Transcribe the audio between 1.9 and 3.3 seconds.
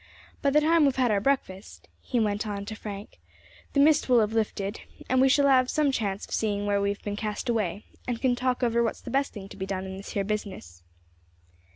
he went on to Frank,